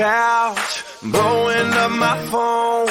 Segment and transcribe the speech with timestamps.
[0.00, 2.88] couch, blowing up my phone.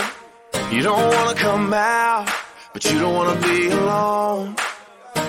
[0.71, 2.29] You don't wanna come out,
[2.71, 4.53] but you don't wanna be alone.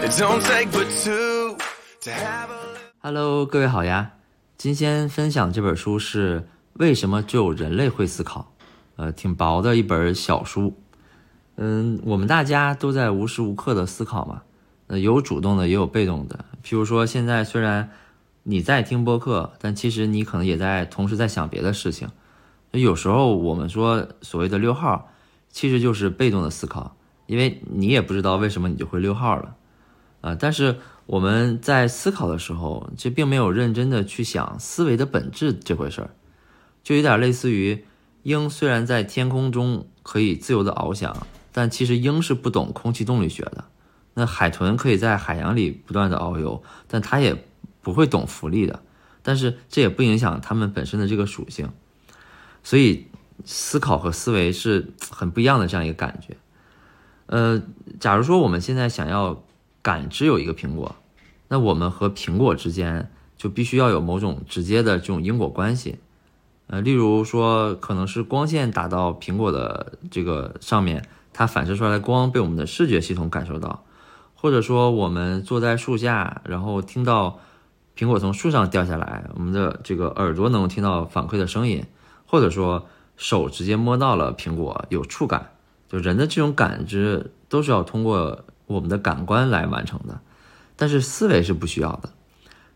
[0.02, 1.56] It don't take but two
[2.02, 2.60] to have a.
[3.00, 4.10] Hello，各位好呀！
[4.58, 6.40] 今天分享这本书是
[6.74, 8.40] 《为什么只有人类会思考》，
[8.96, 10.78] 呃，挺薄的一本小书。
[11.56, 14.42] 嗯，我们大家都在无时无刻的思考嘛，
[14.88, 16.44] 呃，有主动的，也有被动的。
[16.62, 17.90] 譬如说，现在虽然
[18.42, 22.08] 你在听播客，但其实你可能也在同时在想别的事情。
[22.72, 25.10] 有时候我们说所谓的溜号，
[25.50, 29.56] 其实就是被动的思考，因为你也不知道为什么你就会溜号了，
[30.20, 30.36] 啊！
[30.38, 36.10] 但是我们在思考的时候，这并没有认真的去想思维的本质这回事儿，
[36.82, 37.84] 就有点类似于
[38.22, 43.64] 鹰虽然在天空中可以自由的翱翔，但其实鹰是不懂空气动力学的。
[44.14, 47.44] 那海豚可以在海洋里不断的遨游，但它也。
[47.82, 48.82] 不会懂福利的，
[49.22, 51.70] 但是这也不影响它们本身的这个属性，
[52.62, 53.06] 所以
[53.44, 56.36] 思考和思维是很不一样的这样一个感觉。
[57.26, 57.62] 呃，
[57.98, 59.42] 假如说我们现在想要
[59.80, 60.96] 感知有一个苹果，
[61.48, 65.98] 那我们和苹果之间就必须要有某种直接的这种因果关系。
[66.66, 73.84] 呃，例如说，可能是光线打到苹果的这个上面，它反射出来的光被我们的视觉系统感受到，
[74.34, 77.40] 或者说我们坐在树下，然后听到。
[78.00, 81.84] 苹果从树上掉下来，我们的这个耳朵能听到反馈的声音，
[82.24, 82.86] 或者说
[83.18, 85.50] 手直接摸到了苹果，有触感。
[85.86, 90.22] 就人的这种感知都是要通过我们的感官来完成的，
[90.76, 92.08] 但是思维是不需要的。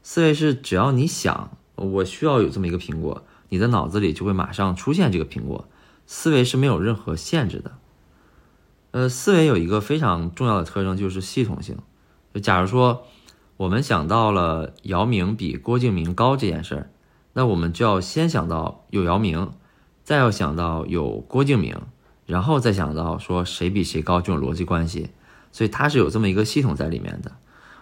[0.02, 5.66] 思维是只要你想，我需要有这么一个苹果，你的脑子里就会马上出现这个苹果。
[6.04, 7.72] 思维是没有任何限制的。
[8.90, 11.78] 呃，思维有一个非常重要的特征就是系统性。
[12.34, 13.06] 就假如说。
[13.56, 16.90] 我们想到了姚明比郭敬明高这件事儿，
[17.34, 19.52] 那我们就要先想到有姚明，
[20.02, 21.76] 再要想到有郭敬明，
[22.26, 25.10] 然后再想到说谁比谁高这种逻辑关系，
[25.52, 27.30] 所以它是有这么一个系统在里面的。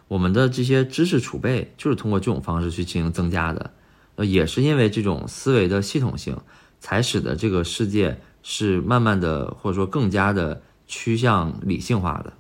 [0.08, 3.70] 我们的这些知识储备就是通过这种方式去进行增加的，
[4.16, 6.36] 呃，也是因为这种思维的系统性，
[6.80, 12.34] 才使得这个世界是慢慢的或者说更加的趋向理性化的。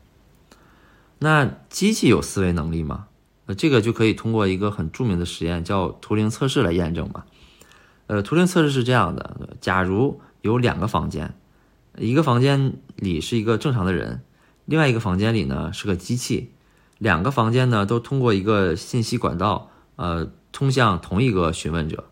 [1.18, 3.06] 那机器有思维能力吗？
[3.54, 7.24] 这个就可以通过一个很著名的实验，叫图灵测试来验证嘛。
[8.06, 11.34] 呃，图灵测试是这样的：假如有两个房间，
[11.96, 14.22] 一个房间里是一个正常的人，
[14.64, 16.52] 另外一个房间里呢是个机器，
[16.98, 22.04] 两个房间呢都通过一个信息管道，呃，通向同一个询问者。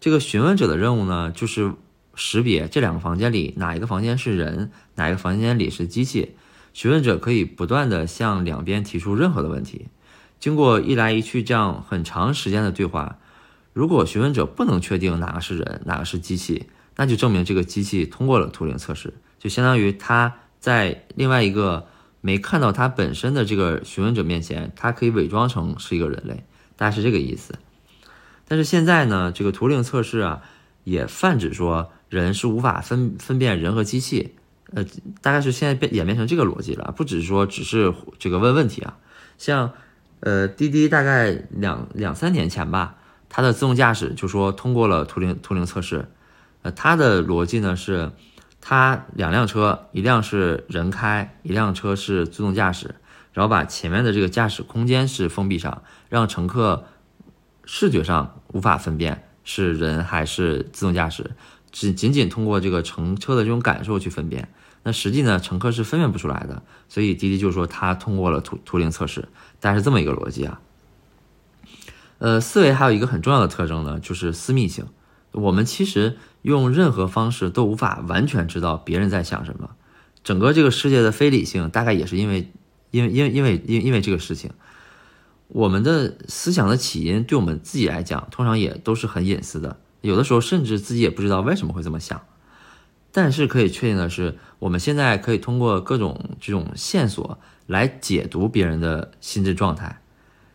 [0.00, 1.72] 这个询问者的任务呢，就是
[2.14, 6.34] 识别这两个房间里哪一个房间是人，哪一个房间里是机器。
[6.72, 9.88] 询问者可以不断的向两边提出任何的问题。
[10.42, 13.16] 经过一来一去这样很长时间的对话，
[13.72, 16.66] 如果询问者不能确定哪个是人，哪个是机器，
[16.96, 21.86] 那就证明这个机器通过了图灵测试，就相当于他在另外一个
[22.20, 26.42] 没看到他本身的这个询问者面前，他可以伪装成是一个人类，
[26.74, 27.54] 大概是这个意思。
[28.48, 30.42] 但是现在呢，这个图灵测试啊，
[30.82, 34.34] 也泛指说人是无法分分辨人和机器，
[34.74, 34.84] 呃，
[35.20, 38.98] 大概是现在变演变成这个逻辑了，不只是说只是这个问问题啊，
[39.38, 39.70] 像。
[40.22, 42.94] 呃，滴滴大概两两三年前吧，
[43.28, 46.06] 它的自动驾驶就说通过了图灵图灵测试。
[46.62, 48.12] 呃，它的逻辑呢是，
[48.60, 52.94] 它两辆车，一辆是人开，一辆车是自动驾驶，
[53.32, 56.84] 然后把前面的这个驾驶空间是封闭上，让乘客
[57.64, 61.32] 视觉上无法分辨是人还是自动驾驶，
[61.72, 64.48] 只仅仅通过这个乘车的这种感受去分辨。
[64.84, 69.28] 那实际呢，乘客是分辨不出来的，所以滴滴就说它通过了图图灵测试，
[69.60, 70.60] 大概是这么一个逻辑啊。
[72.18, 74.86] 呃，思维还有一个很重要的特征呢，就是私密性。
[75.32, 79.70] 我们其实用任何方式都无法完全知道别人在想什么，
[80.22, 82.52] 整个这个世界的非理性大概也是因为，
[82.90, 84.50] 因为因为因为因因为这个事情，
[85.48, 92.20] 我们的思想的起因对我们自己来讲，通常也都是很隐私的，有的时候甚至自己也不知道为什么会这么想。
[93.14, 100.00] 但是可以确定的是，我们现在可以通过各种这种线索来解读别人的心智状态。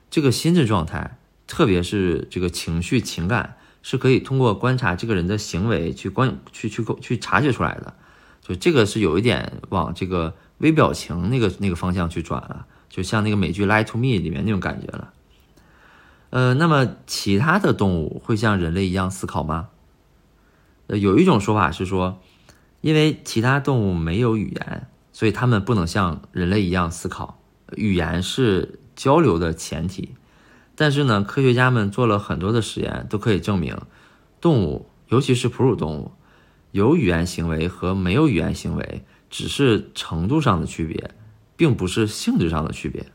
[0.10, 7.94] 这个心智状态，特别是这个情绪情感，是可以通过观察这个人的行为去观去去去察觉出来的。
[8.42, 15.14] 就这个是有一点往这个微表情那个那个方向去转了，就像那个美剧《Lie to Me》里面那种感觉了。
[16.32, 19.70] 呃，那么其他的动物会像人类一样思考吗？
[20.88, 22.20] 呃，有一种说法是说。
[22.82, 27.40] 因为其他动物没有语言，所以它们不能像人类一样思考。
[27.76, 30.16] 语言是交流的前提。
[30.76, 33.76] 但是呢，科学家们做了很多的实验，都可以证明，
[34.40, 36.12] 动物尤其是哺乳动物，
[36.72, 41.12] 有语言行为和没有语言行为只是程度上的区别，
[41.56, 43.08] 并不是性质上的区别。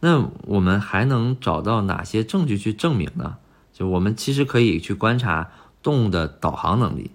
[0.00, 3.38] 那我们还能找到哪些证据去证明呢？
[3.72, 5.50] 就我们其实可以去观察
[5.82, 7.10] 动物的导航能力，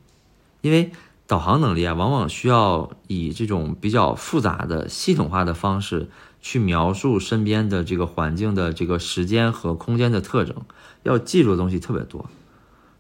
[0.62, 0.92] 因为
[1.28, 10.56] 导航能力啊，往往需要以这种比较复杂的系统化的方式去描述身边的这个环境的这个时间和空间的特征，
[11.02, 12.30] 要记住的东西特别多。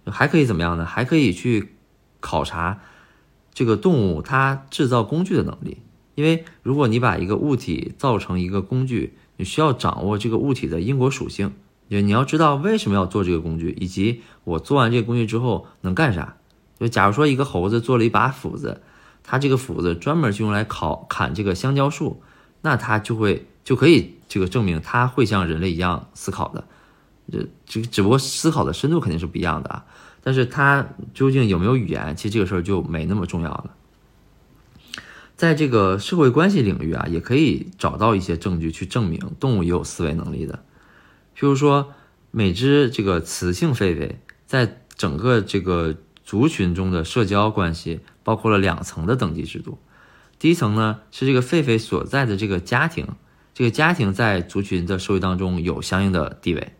[0.06, 0.86] 还可以怎么样呢？
[0.86, 1.76] 还可以去
[2.20, 2.82] 考察
[3.54, 5.78] 这个动物它制造工具的能力，
[6.16, 11.54] 因为如果你把一个物体造成一个工具，你需要掌握这个物体的因果属性，
[11.90, 16.38] 就你要知道为什么要做这个工具，以及我做完这个工具之后能干啥。
[16.80, 18.82] 就假如说一个猴子做了一把斧子，
[19.24, 22.22] 它这个斧子专门就用来烤砍这个香蕉树，
[22.62, 26.66] 那它就会就可以这个证明它会像人类一样思考的。
[27.32, 29.86] 这这只不过思考的深度肯定是不一样的啊。
[30.22, 33.72] 但是它究竟有没有语言，其实这个事儿就没那么重要了。
[35.36, 40.64] 在这个社会关系领域啊，也可以找到一些证据去证明动物也有思维能力的。
[41.38, 41.94] 譬如说，
[42.32, 45.96] 每只这个雌性狒狒在整个这个
[46.26, 49.78] 族群中的社交关系，包括了两层的等级制度。
[50.40, 53.08] 第一层呢是这个狒狒所在的这个家庭，
[53.54, 56.74] 这个家庭在族群的社会当中有相应的地位。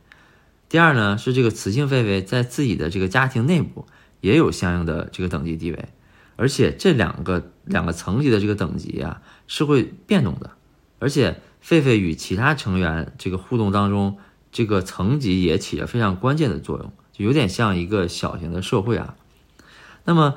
[0.68, 3.86] 第二呢是这个雌性狒狒在自己的这个家庭内部
[4.20, 5.90] 也有相应的这个等级地位。
[6.38, 10.52] 而且这两个两个层级的这个等级啊是会变动的，
[11.00, 14.18] 而且狒狒与其他成员这个互动当中，
[14.52, 19.16] 这个层级也起着非常关键的作用，就有点像一个小型的社会啊。
[20.06, 20.36] 那么，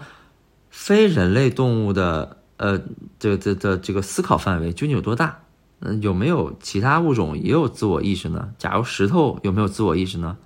[0.70, 2.80] 非人类动物的呃
[3.18, 5.40] 这这的这个思考范围究竟有多大？
[5.80, 8.50] 嗯，有没有其他物种也有自我意识呢？
[8.58, 10.36] 假如石头有没有自我意识呢？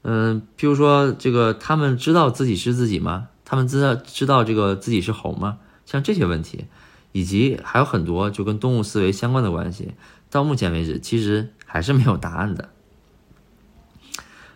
[0.00, 3.28] 嗯，譬如说这个他们知道自己是自己吗？
[3.44, 5.58] 他们知道知道这个自己是猴吗？
[5.84, 6.64] 像这些问题，
[7.12, 9.94] 以及还有很多就跟动物思维相关的关系，
[10.30, 12.70] 到目前为止其实还是没有答案的。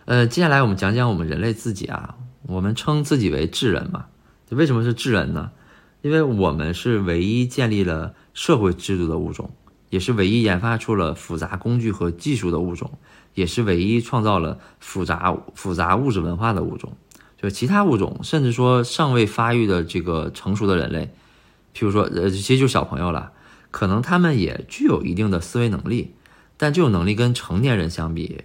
[0.05, 4.05] 呃，接下来我们讲讲我们人类自己啊，我们称自己为智人嘛？
[4.49, 5.51] 就为什么是智人呢？
[6.01, 9.51] 因为我们是唯一建立了社会制度的物种，
[9.89, 12.91] 也是唯一研发出了复杂工具和技术的物种，
[13.35, 16.97] 也是唯一创造了复杂复杂物质文化的物种。
[17.41, 21.13] 就其他物种，甚至说尚未发育的这个成熟的人类，
[21.75, 23.31] 譬如说，呃，其实就是小朋友了，
[23.71, 26.13] 可能他们也具有一定的思维能力，
[26.57, 28.43] 但这种能力跟成年人相比，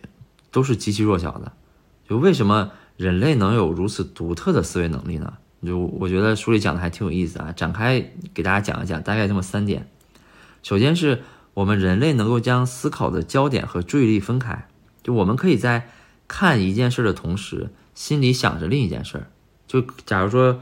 [0.51, 1.53] 都是极其弱小的。
[2.09, 5.35] 就为什么人类能有如此独特的思维能力呢？
[5.65, 9.89] 就我觉得书里讲的还挺有意思啊，展开给大家讲一讲，大概这么三点。
[10.63, 11.23] 首先是
[11.55, 14.69] 我们人类能够将思考的焦点和注意力分开，
[15.03, 15.89] 就我们可以在
[16.29, 17.71] 看一件事的同时。
[17.95, 19.25] 心里想着另一件事，
[19.67, 20.61] 就假如说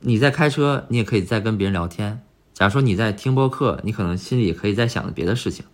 [0.00, 2.18] 你在开车，你也可以在跟别人聊天；
[2.52, 5.64] 假如说你在听播客，你可能心里也可以在想着别的事情。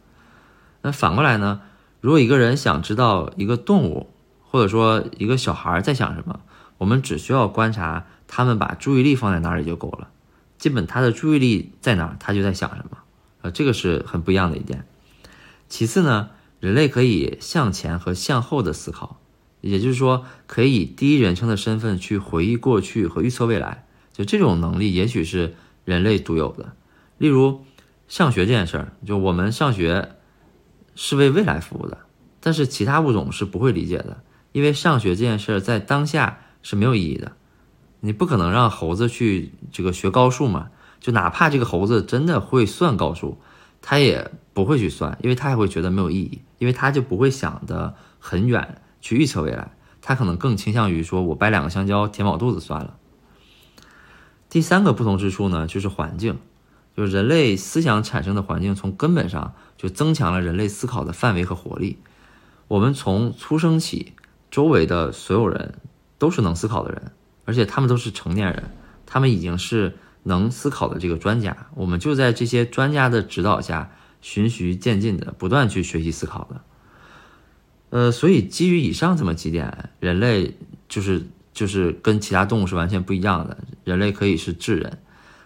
[0.82, 1.62] 那反过来呢？
[2.00, 4.13] 如果一个人想知道一个动物，
[4.54, 6.38] 或者说一个小孩在想什么，
[6.78, 10.10] 我们只需要观察他们把注意力放在哪里就够了。
[10.58, 12.98] 基本他的注意力在哪，他就在想什么。
[13.42, 14.86] 呃，这个是很不一样的一点。
[15.68, 16.30] 其次呢，
[16.60, 19.20] 人类可以向前和向后的思考。
[19.60, 26.76] 也就是说，可以以第一人称的身份去回忆过去和预测未来，就这种能力，也许是人类独有的。
[27.18, 27.64] 例如，
[28.06, 30.12] 上学这件事儿，就我们上学
[30.94, 31.98] 是为未来服务的，
[32.38, 34.22] 但是其他物种是不会理解的，
[34.54, 37.32] 因为上学这件事在当下是没有意义的。
[37.98, 40.68] 你不可能让猴子去这个学高数嘛？
[41.00, 43.40] 就哪怕这个猴子真的会算高数，
[43.82, 48.80] 他也不会去算，因为他也会觉得没有意义，因为他就不会想得很远。
[49.00, 52.96] 去预测未来，他可能更倾向于说：“我掰两个香蕉填饱肚子算了。”
[54.48, 56.38] 第三个不同之处呢，就是环境，
[56.96, 61.98] 就是人类思想产生的环境，从根本上就增强了人类思考的范围和活力。
[62.68, 64.14] 我们从出生起，
[64.54, 65.80] 周围的所有人
[66.16, 67.10] 都是能思考的人，
[67.44, 68.70] 而且他们都是成年人，
[69.04, 71.66] 他们已经是能思考的这个专家。
[71.74, 73.90] 我们就在这些专家的指导下，
[74.22, 76.60] 循序渐进的不断去学习思考的。
[77.90, 80.56] 呃，所以基于以上这么几点，人类
[80.88, 83.58] 就是就是跟其他动物是完全不一样的。
[83.82, 84.98] 人类可以是智人，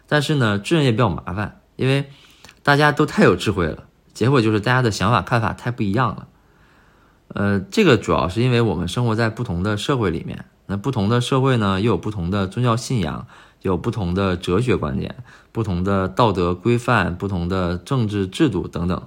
[0.06, 2.10] 但是呢，智人也比较麻烦，因为
[2.62, 6.28] 大家都太有智慧了，结果就是大家的想法看法太不一样了。
[7.28, 13.26] 呃，这个主要是因为我们生活在不同的社会里面，那不同的社会呢，又有不同的宗教信仰，
[13.62, 15.16] 有不同的哲学观点，
[15.52, 19.06] 不同的道德规范，不同的政治制度等等，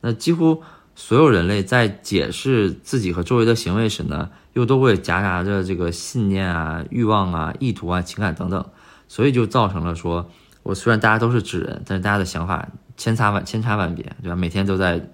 [0.00, 0.62] 那几乎。
[0.98, 8.64] 所有人类在解释自己和周围的行为时呢，又都会夹杂着这个信念啊、欲望啊、意图啊、情感等等，
[9.06, 10.30] 所以就造成了说，
[10.62, 14.36] 我虽然大家都是智人，但是大家的想法千差万千差万别，对吧？
[14.36, 15.06] 每天都在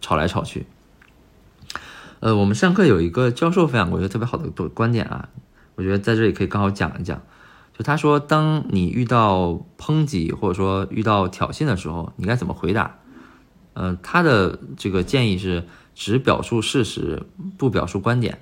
[0.00, 0.66] 吵来吵去。
[2.20, 5.28] 呃，我们上课有一个教授分享过一个特别好的观点啊，
[5.76, 7.20] 我觉得在这里可以刚好讲一讲。
[7.76, 12.96] 就他说，当你遇到抨击或者说遇到挑衅的时候，你该怎么回答？
[13.74, 17.22] 呃，他的这个建议是只表述事实，
[17.56, 18.40] 不表述观点。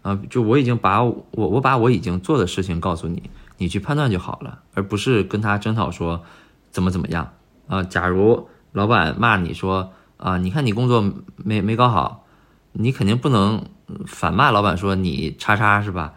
[0.00, 6.22] 啊，就我已经把我我把我已经做的事情告诉你，你去判断就好了，而不是跟他争吵说
[6.70, 7.34] 怎么怎么样
[7.66, 7.82] 啊。
[7.82, 11.04] 假如老板骂你说啊，你看你工作
[11.36, 12.24] 没没搞好，
[12.72, 13.64] 你肯定不能
[14.06, 16.14] 反骂老板说你叉叉是吧？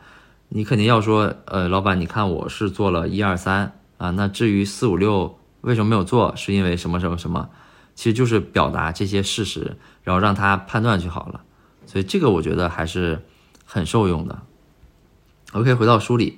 [0.50, 7.50] 你肯定要说，呃，老板，你看我是做了一二三啊，那至于四五六为什么没有做，是因为什么什么什么，
[7.96, 11.42] 其实就是表达这些事实，然后让他判断就好了。
[11.88, 13.24] 所以这个我觉得还是
[13.66, 14.44] 很受用的。
[15.54, 16.38] OK，回到书里，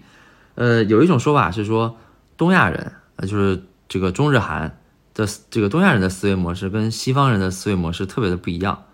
[0.55, 1.97] 呃，有一种说法是说，
[2.37, 4.79] 东亚人，呃，就是这个中日韩
[5.13, 8.85] 的这个东亚人的思维模式跟西方人的思维模式特别的不一样。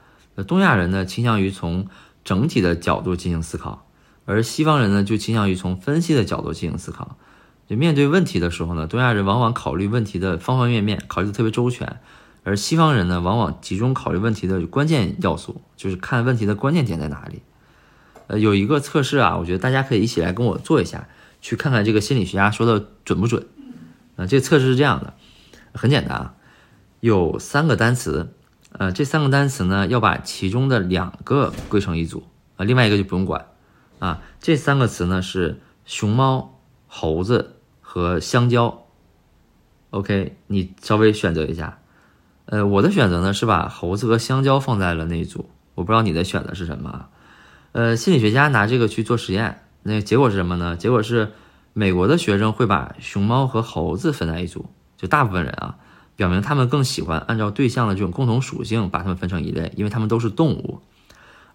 [0.43, 1.87] 东亚人呢倾向于从
[2.23, 3.87] 整体的角度进行思考。
[4.25, 7.17] 而西方人呢，就倾向于从分析的角度进行思考。
[7.67, 11.87] 就面对问题的时候呢，东亚人往往考虑问题的方方面面，考虑的特别周全；
[12.43, 17.41] 而西方人呢，往往集中考虑问题的关键要素，就是看问题的关键点在哪里。
[18.27, 21.07] 呃，有一个测试啊，我觉得大家可以一起来跟我做一下，
[21.41, 23.47] 去看看这个心理学家说的准不准。
[24.15, 25.13] 啊，这个测试是这样的，
[25.73, 26.33] 很简单啊，
[26.99, 28.33] 有三个单词，
[28.71, 32.23] 呃，这三个单词呢，要把其中的两个归成一组，
[32.57, 33.45] 啊，另外一个就不用管。
[33.99, 38.87] 啊，这三个词呢是熊猫、猴子和香蕉。
[39.91, 41.77] OK，你稍微选择一下。
[42.45, 45.49] 呃，我的选择呢是把猴子和香蕉放在了那一组。
[45.75, 47.09] 我不知道你的选择是什么。
[47.73, 50.75] 呃，心理学家拿这个去做实验，那结果是什么呢？
[50.75, 51.31] 结果是
[51.73, 54.65] 美国的学生会把熊猫和猴子分在一组，
[54.97, 55.77] 就大部分人啊，
[56.21, 60.79] 表明他们更喜欢按照对象的这种共同属性把它们分成一类，因为他们都是动物。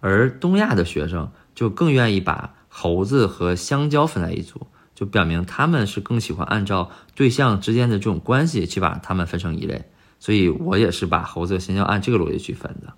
[0.01, 1.31] 而东亚的学生。
[1.57, 9.87] 就更愿意把猴子和香蕉分在一组，就表明他们是更喜欢按照对象之间的这种关系去把它们分成一类。
[10.21, 12.93] 所以我也是把猴子和香蕉按这个逻辑去分的。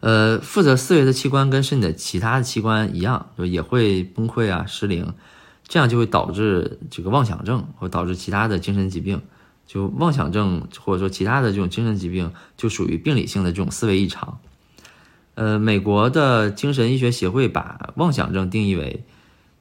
[0.00, 5.14] 呃，负责思维的器官跟身体的其他的器官一样，就也会崩溃啊、失灵，
[5.68, 9.22] 这样就会导致这个妄想症，或导致其他的精神疾病。
[9.68, 14.40] 就妄想症或者说其他的这种精神疾病，就属于病理性的这种思维异常。
[15.34, 19.04] 呃，美国的精神医学协会把妄想症定义为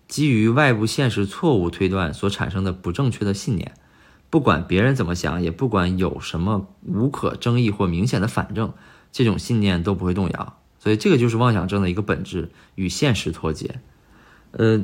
[0.08, 3.74] 基于外部现实错误推断所产生的不正确的信念，
[4.30, 8.74] 不管别人怎么想，也不管有什么无可争议或明显的反证，
[9.12, 10.58] 这种信念都不会动摇。
[10.80, 13.82] 所以，这个就是妄想症的一个本质，与现实脱节。
[14.58, 14.84] 呃，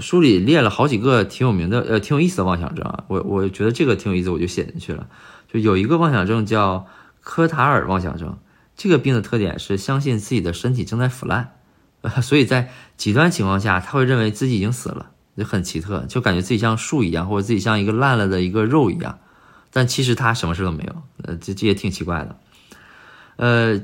[0.00, 3.04] 书里列了好几个挺有名的，呃，挺有意思的妄想症啊。
[3.08, 5.06] 我我觉得这个挺有意思，我就写进去了。
[5.52, 6.86] 就有一个妄想症叫
[7.20, 8.38] 科塔尔妄想症。
[8.74, 11.52] 这个病的特点是相信自己的身体正在腐烂，
[12.00, 19.18] 呃 所以在极端情况下，他会认为自己已经死了，就很奇特，就感觉自己像树一样，或者自己像一个烂了的一个肉一样，
[19.70, 22.38] 但其实他什么事都没有，呃，这这也挺奇怪的。
[23.36, 23.82] 呃，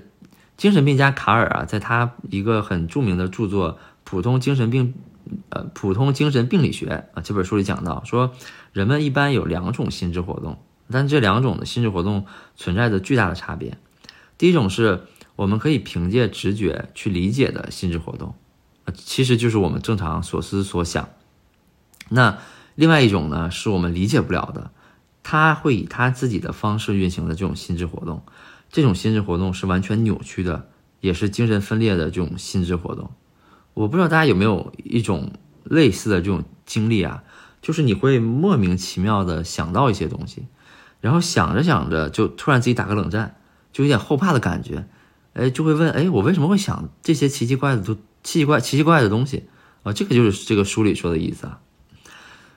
[0.57, 4.95] 精神病家卡尔啊，在他一个很著名的著作《普通精神病》
[5.51, 8.33] 呃，《普通精神病理学》啊这本书里讲到，说
[8.73, 10.59] 人们一般有两种心智活动，
[10.91, 13.79] 但这两种的心智活动存在着巨大的差别。
[14.37, 15.03] 第一种是
[15.37, 18.35] 我们可以凭借直觉去理解的心智活动，
[18.85, 21.09] 呃，其实就是我们正常所思所想。
[22.09, 22.39] 那
[22.75, 24.71] 另外一种呢，是我们理解不了的，
[25.23, 28.23] 他会以他自己的方式运行的这种心智活动，
[28.71, 30.69] 这种心智活动是完全扭曲的，
[31.01, 33.11] 也是精神分裂的这种心智活动。
[33.79, 35.33] 我不知道大家有没有一种
[35.65, 37.23] 类似的这种经历啊，
[37.63, 40.47] 就是你会莫名其妙的想到一些东西，
[41.01, 43.37] 然后想着想着就突然自己打个冷战。
[43.71, 44.89] 就有点后怕的感觉，
[45.35, 47.95] 哎，就会问，哎，我为什么会想这些奇奇怪的都
[48.25, 49.45] 奇奇怪奇奇怪的东西
[49.85, 49.93] 啊？
[49.93, 51.61] 这个就是这个书里说的意思啊。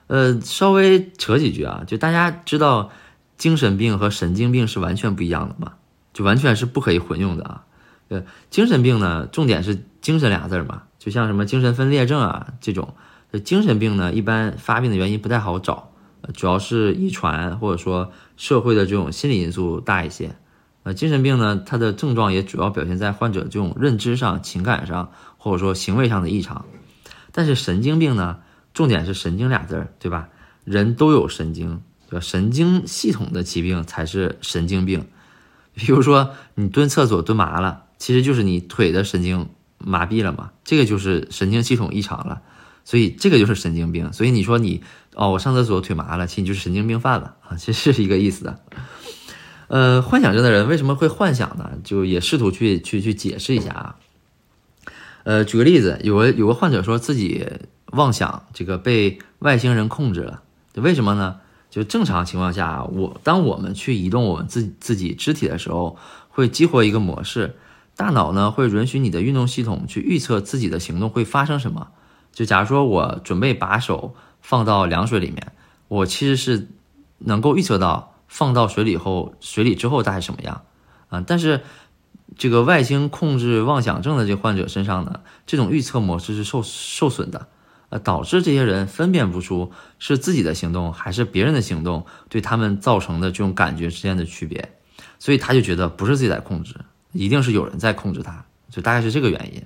[0.08, 2.90] 呃，稍微扯几句啊，就大家知道
[3.36, 5.74] 精神病和神经病是完全不一样的嘛，
[6.12, 7.64] 就完全是不可以混用的啊。
[8.12, 12.94] 呃，精神病呢，重点是精神俩字儿嘛，就像什么精神分裂症啊这种，
[13.42, 15.92] 精神病呢，一般发病的原因不太好找，
[16.34, 20.36] 主要是遗传或者说社会的这种心理因素大一些。
[20.82, 26.66] 呃，精神病呢，它的症状也主要表现在患者这种认知上、情感上，或者说行为上的异常。
[27.30, 28.40] 但是神经病呢，
[28.74, 30.28] 重点是神经俩字儿，对吧？
[30.64, 32.20] 人都有神经，对吧？
[32.20, 35.06] 神经系统的疾病才是神经病。
[35.74, 42.42] 比如说你蹲厕所蹲麻了，其实就是你腿的神经麻痹了嘛，这个就是神经系统异常了，
[42.84, 44.12] 所以这个就是神经病。
[44.12, 44.82] 所以你说你
[45.14, 48.58] 哦，我上厕所腿麻了，其实你就是神经病犯了啊，其实是一个意思的。
[49.68, 51.78] 呃，幻想症的人为什么会幻想呢？
[51.84, 53.96] 就也试图去去去解释一下啊。
[55.22, 57.46] 呃，举个例子，有个有个患者说自己
[57.92, 60.42] 妄想这个被外星人控制了，
[60.74, 61.36] 为什么呢？
[61.70, 65.96] 就正常情况下，我当我们去移动我们自自己肢体的时候，
[66.28, 67.56] 会激活一个模式，
[67.96, 71.88] 大脑呢会允许你的运动系统去预测自己的行动会发生什么。
[72.32, 75.52] 就假如说我准备把手放到凉水里面，
[75.88, 76.68] 我其实是
[77.18, 80.62] 能够预测到放到水里后，水里之后大概什么样
[81.08, 81.22] 啊？
[81.26, 81.60] 但是
[82.38, 87.48] 这个外星控制妄想症的这患者身上呢，这种预测模式是受受损的。
[87.90, 94.72] 呃，导致这些人分辨不出是自己的行动还是别人的行动对他们造成的这种感觉之间的区别，
[95.18, 96.74] 所以他就觉得不是自己在控制，
[97.12, 99.62] 一定是有人在控制他，就大概是这个原因。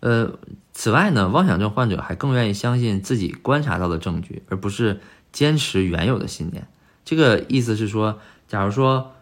[0.00, 0.38] 呃，
[0.72, 5.00] 此外呢，妄想症患者还更愿意相信自己观察到的证据，而不是
[5.32, 6.68] 坚持原有的信念。
[7.04, 9.12] 这个意思是说，假如说，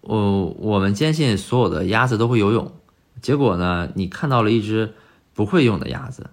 [0.00, 2.72] 我我们坚信所有的鸭子都会游泳，
[3.20, 4.94] 结果呢，你看到了一只
[5.32, 6.30] 不会游泳的鸭子。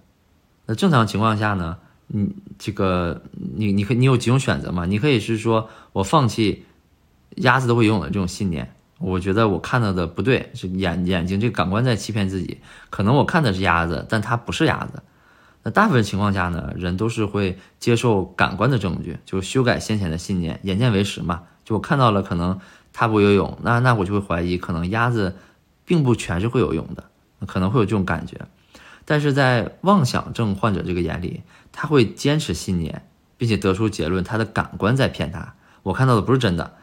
[0.66, 1.78] 那正常情况下呢，
[2.08, 4.86] 你这个你你可你有几种选择嘛？
[4.86, 6.64] 你可以是说我放弃
[7.36, 15.02] 鸭子都会游泳的这种信念，我觉得我看到的不对，是眼眼睛这个感官在欺骗自己，可能我看的是鸭子，但它不是鸭子。
[15.62, 21.42] 那大部分情况下呢，人都是会接受感官的证据，就修改先前的信念，眼见为实嘛。
[21.64, 22.60] 就我看到了，可能
[22.92, 25.36] 它不游泳，那那我就会怀疑，可能鸭子
[25.84, 27.04] 并不全是会游泳的，
[27.46, 28.36] 可能会有这种感觉。
[29.06, 31.42] 但是在妄想症患者这个眼里，
[31.72, 36.74] 他会坚持信念，并且得出结论，他的感官在骗他，我看到的不是真的，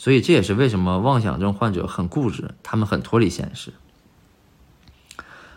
[0.00, 3.74] 所以这也是为什么妄想症患者很固执，他们很脱离现实。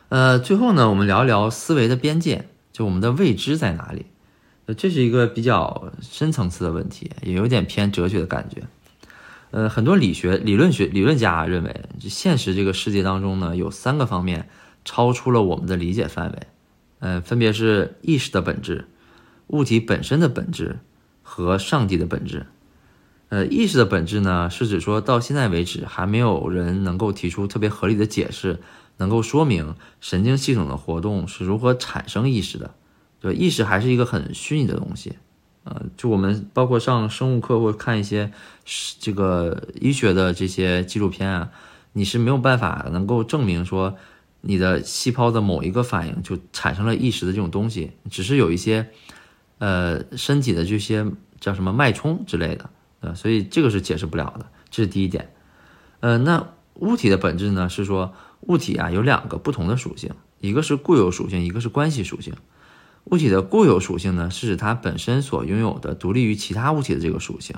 [0.09, 4.07] 呃，最后呢，我们聊一聊思维的边界，就我们的未知在哪里？
[4.75, 8.63] 这是一个比较深层次的问题，也有点偏哲学的感觉。
[9.51, 14.49] 呃，很多理学理论学理论家认为，现实这个世界当中呢，有三个方面。
[14.85, 16.39] 超出了我们的理解范围，
[16.99, 18.89] 呃，分别是意识的本质、
[19.47, 20.79] 物体本身的本质
[21.21, 22.47] 和上帝的本质。
[23.33, 28.59] 呃，意识的本质呢，是指说到现在为止还没有人能够提出特别合理的解释，
[28.97, 32.75] 能够说明神经系统的活动是如何产生意识的。
[33.19, 35.13] 对，意识还是一个很虚拟的东西。
[35.63, 38.31] 呃，就我们包括上生物课或看一些
[38.99, 41.49] 这个医学的这些纪录片啊，
[41.93, 43.97] 你是没有办法能够证明说。
[44.45, 48.89] 你的细胞的某一个反应就产生了意识的这种东西，只是有一些，
[49.59, 51.05] 呃，身体的这些
[51.39, 52.69] 叫什么脉冲之类的，
[53.03, 55.33] 呃，所以这个是解释不了的，这是第一点。
[55.99, 57.67] 呃，那物体的本质呢？
[57.67, 62.33] 是说物体啊有两个不同的属性，一个是固有属性，一个是关系属性。
[63.05, 67.57] 物体的固有属性呢，是指它本身所拥有的独立于其他物体的这个属性。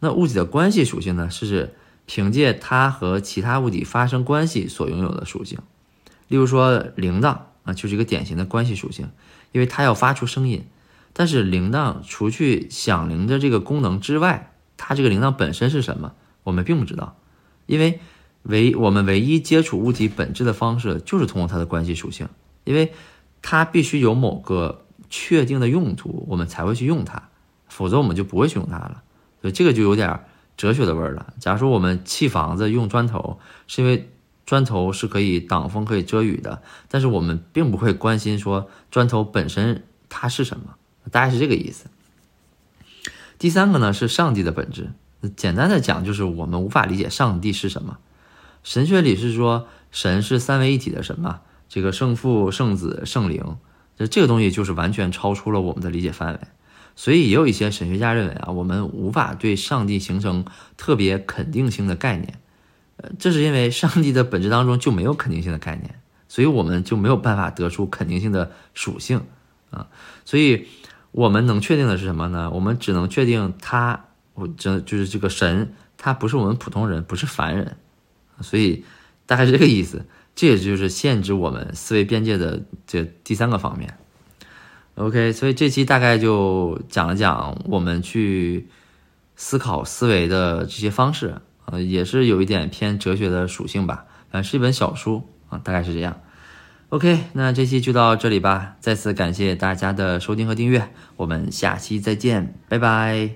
[0.00, 1.74] 那物体的关系属性呢，是指
[2.06, 5.58] 凭借它和其他物体发生关系所拥有的属性。
[6.28, 9.10] 例如说铃铛啊，就是一个典型的关系属性，
[9.52, 10.64] 因为它要发出声音。
[11.16, 14.53] 但是铃铛除去响铃的这个功能之外，
[14.86, 17.16] 它这个铃铛本身是什么，我们并不知道。
[17.64, 18.00] 因为
[18.42, 22.28] 唯我们唯一接触物体本质的方式，就是通过它的关系属性，
[22.64, 22.92] 因为
[23.40, 27.30] 它必须有某个确定的用途，我们才会去用它，
[27.68, 29.02] 否则我们就不会去用它了。
[29.40, 30.20] 所以这个就有点
[30.56, 31.32] 哲学的味儿了。
[31.40, 34.10] 假如说我们砌房子用砖头，是因为。
[34.46, 40.74] 砖头是可以挡风、可以遮雨的，但是我们并不会关心说砖头本身它是什么，
[41.10, 41.86] 大概是这个意思。
[43.44, 44.92] 第三个呢是上帝的本质，
[45.36, 47.98] 简单的讲就是我们无法理解上帝是什么。
[48.62, 53.58] 神学里是说神是三位一体的神嘛，这个圣父、圣子、圣灵，
[53.98, 56.40] 这这个东西就是完全超出了我们的理解范围。
[56.96, 60.46] 所以也有一些神学家认为啊，我们无法对上帝形成
[60.78, 62.40] 特别肯定性的概念。
[62.96, 69.20] 呃，这是因为上帝的本质当中就没有肯定性的概念，所以我们就没有办法得出肯定性的属性
[69.68, 69.88] 啊。
[70.24, 70.66] 所以
[71.14, 72.50] 我们能确定的是什么呢？
[72.50, 77.76] 我们只能确定他，我这就是这个神，他不是我们普通人，不是凡人。
[78.40, 78.84] 所以
[79.24, 80.04] 大概是这个意思。
[80.34, 83.96] 这也就是限制我们思维边界的这第三个方面。
[84.96, 88.66] OK，所以这期大概就讲了讲我们去
[89.36, 91.36] 思考思维的这些方式。
[91.66, 96.20] 呃，也是有一点偏哲学的属性吧，反正是一本小书啊，大概是这样。
[96.94, 100.80] OK，那这期就到这里吧，再次感谢大家的收听和订阅，
[101.16, 103.30] 我们下期再见，拜拜。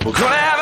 [0.00, 0.53] We're gonna have